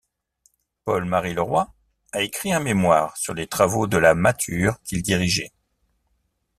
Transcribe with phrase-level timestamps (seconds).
[0.83, 1.71] Paul-Marie Leroy
[2.11, 5.51] a écrit un mémoire sur les travaux de la Mâture qu’il dirigeait.